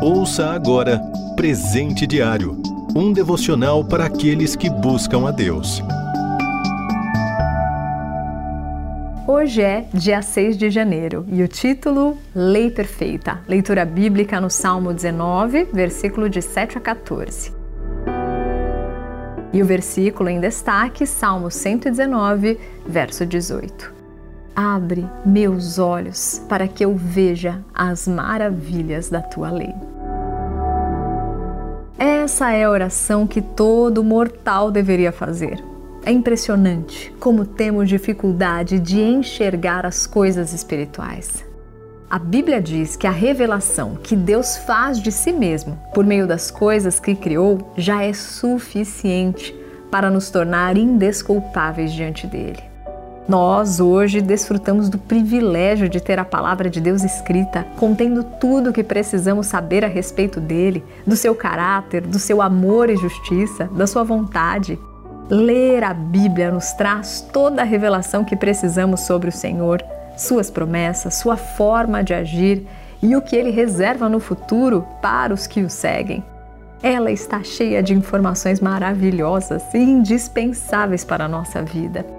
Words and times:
Ouça 0.00 0.50
agora 0.50 1.00
Presente 1.34 2.06
Diário 2.06 2.62
um 2.94 3.12
devocional 3.12 3.84
para 3.84 4.04
aqueles 4.04 4.54
que 4.54 4.70
buscam 4.70 5.26
a 5.26 5.32
Deus. 5.32 5.82
Hoje 9.26 9.60
é 9.60 9.88
dia 9.92 10.22
6 10.22 10.56
de 10.56 10.70
janeiro 10.70 11.26
e 11.28 11.42
o 11.42 11.48
título 11.48 12.16
Lei 12.32 12.70
Perfeita. 12.70 13.40
Leitura 13.48 13.84
bíblica 13.84 14.40
no 14.40 14.48
Salmo 14.48 14.94
19, 14.94 15.64
versículo 15.72 16.30
de 16.30 16.42
7 16.42 16.78
a 16.78 16.80
14. 16.80 17.52
E 19.52 19.60
o 19.60 19.66
versículo 19.66 20.28
em 20.28 20.38
destaque, 20.38 21.06
Salmo 21.06 21.50
119, 21.50 22.56
verso 22.86 23.26
18. 23.26 23.97
Abre 24.60 25.06
meus 25.24 25.78
olhos 25.78 26.42
para 26.48 26.66
que 26.66 26.84
eu 26.84 26.96
veja 26.96 27.62
as 27.72 28.08
maravilhas 28.08 29.08
da 29.08 29.22
tua 29.22 29.52
lei. 29.52 29.72
Essa 31.96 32.50
é 32.50 32.64
a 32.64 32.70
oração 32.70 33.24
que 33.24 33.40
todo 33.40 34.02
mortal 34.02 34.72
deveria 34.72 35.12
fazer. 35.12 35.62
É 36.04 36.10
impressionante 36.10 37.14
como 37.20 37.46
temos 37.46 37.88
dificuldade 37.88 38.80
de 38.80 39.00
enxergar 39.00 39.86
as 39.86 40.08
coisas 40.08 40.52
espirituais. 40.52 41.44
A 42.10 42.18
Bíblia 42.18 42.60
diz 42.60 42.96
que 42.96 43.06
a 43.06 43.12
revelação 43.12 43.94
que 43.94 44.16
Deus 44.16 44.56
faz 44.56 45.00
de 45.00 45.12
si 45.12 45.30
mesmo 45.30 45.80
por 45.94 46.04
meio 46.04 46.26
das 46.26 46.50
coisas 46.50 46.98
que 46.98 47.14
criou 47.14 47.72
já 47.76 48.02
é 48.02 48.12
suficiente 48.12 49.54
para 49.88 50.10
nos 50.10 50.30
tornar 50.30 50.76
indesculpáveis 50.76 51.92
diante 51.92 52.26
dele. 52.26 52.67
Nós 53.28 53.78
hoje 53.78 54.22
desfrutamos 54.22 54.88
do 54.88 54.96
privilégio 54.96 55.86
de 55.86 56.00
ter 56.00 56.18
a 56.18 56.24
palavra 56.24 56.70
de 56.70 56.80
Deus 56.80 57.04
escrita, 57.04 57.66
contendo 57.76 58.24
tudo 58.24 58.70
o 58.70 58.72
que 58.72 58.82
precisamos 58.82 59.46
saber 59.46 59.84
a 59.84 59.88
respeito 59.88 60.40
dele, 60.40 60.82
do 61.06 61.14
seu 61.14 61.34
caráter, 61.34 62.00
do 62.00 62.18
seu 62.18 62.40
amor 62.40 62.88
e 62.88 62.96
justiça, 62.96 63.66
da 63.66 63.86
sua 63.86 64.02
vontade. 64.02 64.78
Ler 65.28 65.84
a 65.84 65.92
Bíblia 65.92 66.50
nos 66.50 66.72
traz 66.72 67.20
toda 67.30 67.60
a 67.60 67.66
revelação 67.66 68.24
que 68.24 68.34
precisamos 68.34 69.00
sobre 69.00 69.28
o 69.28 69.32
Senhor, 69.32 69.84
suas 70.16 70.50
promessas, 70.50 71.16
sua 71.16 71.36
forma 71.36 72.02
de 72.02 72.14
agir 72.14 72.66
e 73.02 73.14
o 73.14 73.20
que 73.20 73.36
ele 73.36 73.50
reserva 73.50 74.08
no 74.08 74.20
futuro 74.20 74.86
para 75.02 75.34
os 75.34 75.46
que 75.46 75.60
o 75.60 75.68
seguem. 75.68 76.24
Ela 76.82 77.10
está 77.10 77.42
cheia 77.42 77.82
de 77.82 77.92
informações 77.92 78.58
maravilhosas 78.58 79.62
e 79.74 79.78
indispensáveis 79.78 81.04
para 81.04 81.26
a 81.26 81.28
nossa 81.28 81.62
vida. 81.62 82.17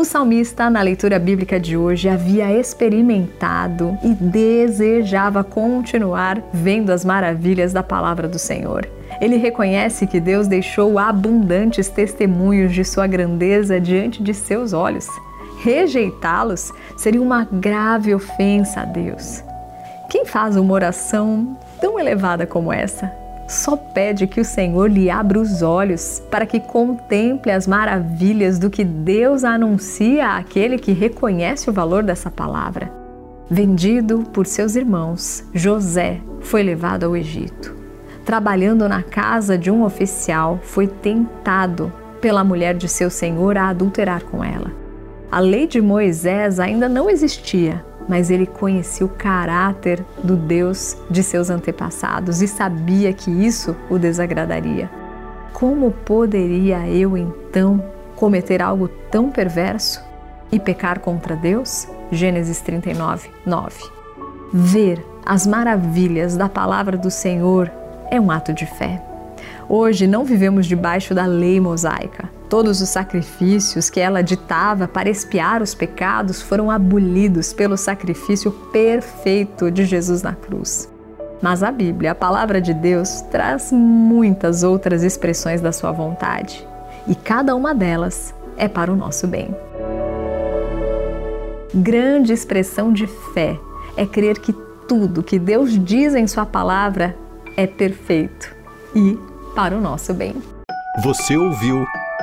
O 0.00 0.04
salmista, 0.04 0.70
na 0.70 0.80
leitura 0.80 1.18
bíblica 1.18 1.60
de 1.60 1.76
hoje, 1.76 2.08
havia 2.08 2.50
experimentado 2.58 3.98
e 4.02 4.14
desejava 4.14 5.44
continuar 5.44 6.42
vendo 6.54 6.88
as 6.88 7.04
maravilhas 7.04 7.74
da 7.74 7.82
palavra 7.82 8.26
do 8.26 8.38
Senhor. 8.38 8.88
Ele 9.20 9.36
reconhece 9.36 10.06
que 10.06 10.18
Deus 10.18 10.48
deixou 10.48 10.98
abundantes 10.98 11.90
testemunhos 11.90 12.72
de 12.72 12.82
sua 12.82 13.06
grandeza 13.06 13.78
diante 13.78 14.22
de 14.22 14.32
seus 14.32 14.72
olhos. 14.72 15.06
Rejeitá-los 15.62 16.72
seria 16.96 17.20
uma 17.20 17.44
grave 17.44 18.14
ofensa 18.14 18.80
a 18.80 18.84
Deus. 18.86 19.44
Quem 20.08 20.24
faz 20.24 20.56
uma 20.56 20.72
oração 20.72 21.58
tão 21.78 22.00
elevada 22.00 22.46
como 22.46 22.72
essa? 22.72 23.19
Só 23.50 23.76
pede 23.76 24.26
que 24.26 24.40
o 24.40 24.44
Senhor 24.44 24.88
lhe 24.88 25.10
abra 25.10 25.38
os 25.38 25.60
olhos 25.60 26.22
para 26.30 26.46
que 26.46 26.60
contemple 26.60 27.50
as 27.50 27.66
maravilhas 27.66 28.58
do 28.58 28.70
que 28.70 28.84
Deus 28.84 29.42
anuncia 29.42 30.36
àquele 30.36 30.78
que 30.78 30.92
reconhece 30.92 31.68
o 31.68 31.72
valor 31.72 32.04
dessa 32.04 32.30
palavra. 32.30 32.92
Vendido 33.50 34.20
por 34.32 34.46
seus 34.46 34.76
irmãos, 34.76 35.44
José 35.52 36.20
foi 36.40 36.62
levado 36.62 37.04
ao 37.04 37.16
Egito. 37.16 37.74
Trabalhando 38.24 38.88
na 38.88 39.02
casa 39.02 39.58
de 39.58 39.70
um 39.70 39.82
oficial, 39.82 40.60
foi 40.62 40.86
tentado 40.86 41.92
pela 42.20 42.44
mulher 42.44 42.76
de 42.76 42.88
seu 42.88 43.10
senhor 43.10 43.58
a 43.58 43.68
adulterar 43.68 44.22
com 44.22 44.44
ela. 44.44 44.70
A 45.32 45.40
lei 45.40 45.66
de 45.66 45.80
Moisés 45.80 46.60
ainda 46.60 46.88
não 46.88 47.10
existia, 47.10 47.84
mas 48.10 48.28
ele 48.28 48.44
conhecia 48.44 49.06
o 49.06 49.08
caráter 49.08 50.04
do 50.20 50.34
Deus 50.34 50.96
de 51.08 51.22
seus 51.22 51.48
antepassados 51.48 52.42
e 52.42 52.48
sabia 52.48 53.12
que 53.12 53.30
isso 53.30 53.76
o 53.88 54.00
desagradaria. 54.00 54.90
Como 55.52 55.92
poderia 55.92 56.88
eu 56.88 57.16
então 57.16 57.80
cometer 58.16 58.60
algo 58.60 58.88
tão 58.88 59.30
perverso 59.30 60.02
e 60.50 60.58
pecar 60.58 60.98
contra 60.98 61.36
Deus? 61.36 61.86
Gênesis 62.10 62.60
39, 62.60 63.30
9. 63.46 63.76
Ver 64.52 65.06
as 65.24 65.46
maravilhas 65.46 66.36
da 66.36 66.48
palavra 66.48 66.98
do 66.98 67.12
Senhor 67.12 67.70
é 68.10 68.20
um 68.20 68.32
ato 68.32 68.52
de 68.52 68.66
fé. 68.66 69.00
Hoje 69.68 70.08
não 70.08 70.24
vivemos 70.24 70.66
debaixo 70.66 71.14
da 71.14 71.26
lei 71.26 71.60
mosaica. 71.60 72.28
Todos 72.50 72.80
os 72.80 72.88
sacrifícios 72.88 73.88
que 73.88 74.00
ela 74.00 74.24
ditava 74.24 74.88
para 74.88 75.08
expiar 75.08 75.62
os 75.62 75.72
pecados 75.72 76.42
foram 76.42 76.68
abolidos 76.68 77.52
pelo 77.52 77.76
sacrifício 77.76 78.50
perfeito 78.50 79.70
de 79.70 79.84
Jesus 79.84 80.20
na 80.20 80.34
cruz. 80.34 80.90
Mas 81.40 81.62
a 81.62 81.70
Bíblia, 81.70 82.10
a 82.10 82.14
palavra 82.14 82.60
de 82.60 82.74
Deus, 82.74 83.20
traz 83.30 83.70
muitas 83.70 84.64
outras 84.64 85.04
expressões 85.04 85.60
da 85.60 85.70
sua 85.70 85.92
vontade, 85.92 86.66
e 87.06 87.14
cada 87.14 87.54
uma 87.54 87.72
delas 87.72 88.34
é 88.56 88.66
para 88.66 88.92
o 88.92 88.96
nosso 88.96 89.28
bem. 89.28 89.54
Grande 91.72 92.32
expressão 92.32 92.92
de 92.92 93.06
fé 93.32 93.56
é 93.96 94.04
crer 94.04 94.40
que 94.40 94.52
tudo 94.88 95.22
que 95.22 95.38
Deus 95.38 95.78
diz 95.84 96.16
em 96.16 96.26
Sua 96.26 96.44
palavra 96.44 97.16
é 97.56 97.64
perfeito 97.64 98.52
e 98.92 99.16
para 99.54 99.76
o 99.76 99.80
nosso 99.80 100.12
bem. 100.12 100.34
Você 101.04 101.36
ouviu 101.36 101.86